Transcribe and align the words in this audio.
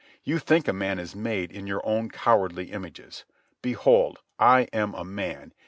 You 0.23 0.39
think 0.39 0.67
a 0.67 0.73
man 0.73 0.97
is 0.97 1.15
made 1.15 1.51
in 1.51 1.67
your 1.67 1.85
own 1.85 2.09
cowardly 2.09 2.71
images. 2.71 3.23
Behold, 3.61 4.17
I 4.39 4.61
am 4.73 4.95
a 4.95 5.05
man. 5.05 5.53